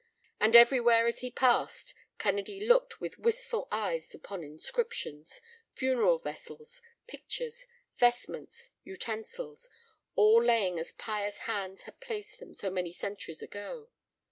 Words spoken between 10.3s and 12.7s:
lying as pious hands had placed them